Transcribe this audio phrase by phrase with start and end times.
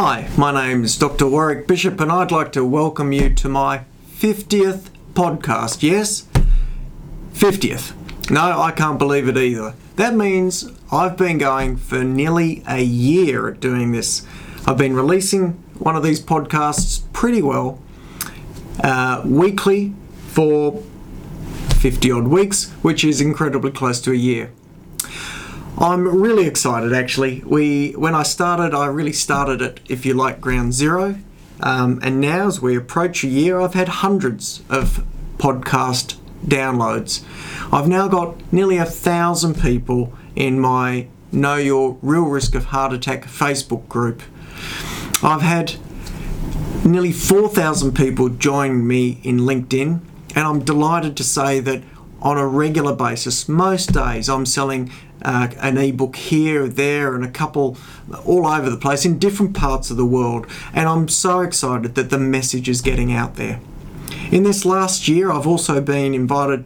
[0.00, 1.26] Hi, my name is Dr.
[1.26, 3.80] Warwick Bishop, and I'd like to welcome you to my
[4.14, 5.82] 50th podcast.
[5.82, 6.24] Yes,
[7.32, 8.30] 50th.
[8.30, 9.74] No, I can't believe it either.
[9.96, 14.24] That means I've been going for nearly a year at doing this.
[14.68, 17.82] I've been releasing one of these podcasts pretty well
[18.84, 19.94] uh, weekly
[20.28, 20.80] for
[21.80, 24.52] 50 odd weeks, which is incredibly close to a year.
[25.80, 27.40] I'm really excited actually.
[27.46, 31.16] We when I started, I really started at if you like ground zero,
[31.60, 35.04] um, and now as we approach a year, I've had hundreds of
[35.36, 37.22] podcast downloads.
[37.72, 42.94] I've now got nearly a thousand people in my Know Your Real Risk of Heart
[42.94, 44.22] Attack Facebook group.
[45.22, 45.74] I've had
[46.84, 50.00] nearly 4,000 people join me in LinkedIn,
[50.34, 51.82] and I'm delighted to say that
[52.20, 54.90] on a regular basis, most days, I'm selling
[55.22, 57.76] uh, an ebook here, there, and a couple
[58.24, 60.46] all over the place in different parts of the world.
[60.72, 63.60] And I'm so excited that the message is getting out there.
[64.30, 66.64] In this last year, I've also been invited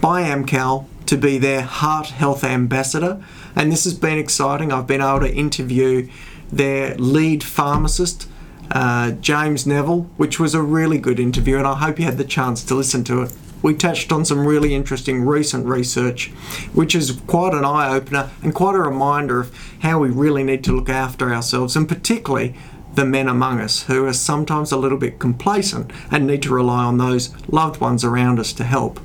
[0.00, 3.22] by Amcal to be their heart health ambassador,
[3.56, 4.72] and this has been exciting.
[4.72, 6.08] I've been able to interview
[6.52, 8.28] their lead pharmacist.
[8.70, 12.24] Uh, James Neville, which was a really good interview, and I hope you had the
[12.24, 16.28] chance to listen to it we touched on some really interesting recent research,
[16.72, 20.64] which is quite an eye opener and quite a reminder of how we really need
[20.64, 22.54] to look after ourselves, and particularly
[22.94, 26.84] the men among us who are sometimes a little bit complacent and need to rely
[26.84, 29.00] on those loved ones around us to help.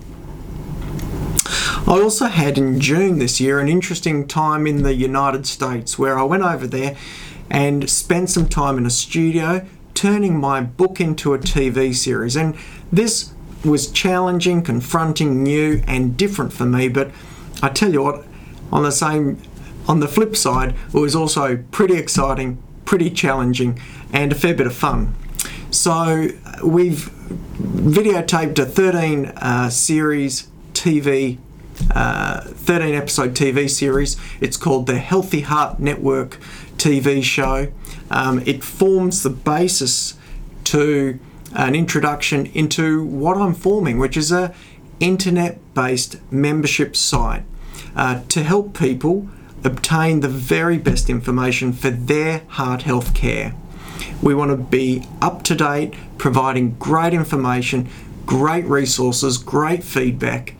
[1.87, 6.17] I also had in June this year an interesting time in the United States where
[6.17, 6.97] I went over there
[7.47, 9.63] and spent some time in a studio
[9.93, 12.35] turning my book into a TV series.
[12.35, 12.55] And
[12.91, 13.34] this
[13.65, 16.87] was challenging, confronting, new, and different for me.
[16.87, 17.11] But
[17.61, 18.25] I tell you what,
[18.71, 19.41] on the same,
[19.87, 23.79] on the flip side, it was also pretty exciting, pretty challenging,
[24.11, 25.15] and a fair bit of fun.
[25.71, 26.29] So
[26.63, 27.09] we've
[27.59, 31.37] videotaped a 13 uh, series TV,
[31.91, 34.17] uh, 13 episode TV series.
[34.39, 36.39] It's called the Healthy Heart Network
[36.77, 37.71] TV show.
[38.09, 40.17] Um, it forms the basis
[40.65, 41.19] to
[41.55, 44.53] an introduction into what I'm forming, which is a
[44.99, 47.43] internet-based membership site
[47.95, 49.27] uh, to help people
[49.63, 53.55] obtain the very best information for their heart health care.
[54.21, 57.89] We want to be up to date, providing great information,
[58.25, 60.55] great resources, great feedback,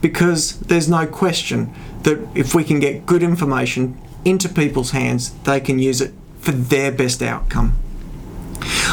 [0.00, 1.72] because there's no question
[2.02, 6.52] that if we can get good information into people's hands, they can use it for
[6.52, 7.79] their best outcome.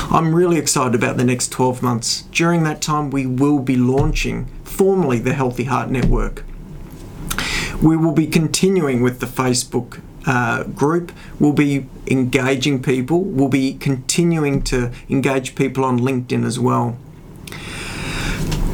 [0.10, 2.22] I'm really excited about the next 12 months.
[2.32, 6.46] During that time, we will be launching formally the Healthy Heart Network.
[7.82, 11.12] We will be continuing with the Facebook uh, group.
[11.42, 13.22] We'll be engaging people.
[13.22, 16.98] We'll be continuing to engage people on LinkedIn as well.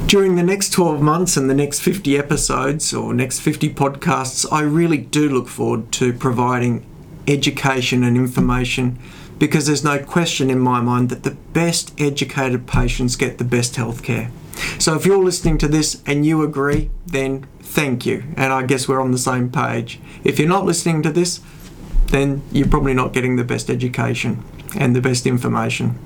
[0.06, 4.62] During the next 12 months and the next 50 episodes or next 50 podcasts, I
[4.62, 6.86] really do look forward to providing
[7.28, 9.00] education and information
[9.44, 13.76] because there's no question in my mind that the best educated patients get the best
[13.76, 14.31] healthcare.
[14.80, 18.24] So if you're listening to this and you agree, then thank you.
[18.38, 20.00] And I guess we're on the same page.
[20.24, 21.42] If you're not listening to this,
[22.06, 24.46] then you're probably not getting the best education
[24.78, 26.00] and the best information.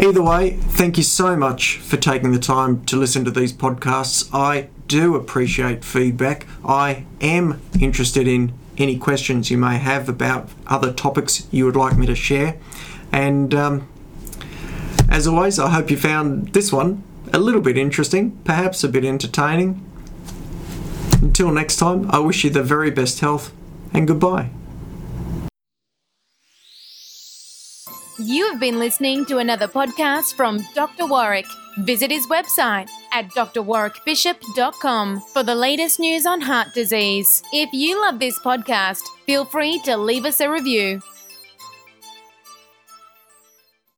[0.00, 4.28] Either way, thank you so much for taking the time to listen to these podcasts.
[4.34, 6.48] I do appreciate feedback.
[6.64, 11.96] I am interested in any questions you may have about other topics you would like
[11.96, 12.56] me to share.
[13.12, 13.88] And um,
[15.08, 19.04] as always, I hope you found this one a little bit interesting, perhaps a bit
[19.04, 19.84] entertaining.
[21.22, 23.52] Until next time, I wish you the very best health
[23.92, 24.50] and goodbye.
[28.18, 31.04] You have been listening to another podcast from Dr.
[31.04, 31.46] Warwick.
[31.78, 37.42] Visit his website at drwarwickbishop.com for the latest news on heart disease.
[37.52, 41.02] If you love this podcast, feel free to leave us a review.